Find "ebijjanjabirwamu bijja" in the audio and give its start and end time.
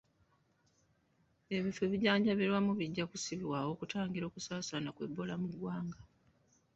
1.83-3.05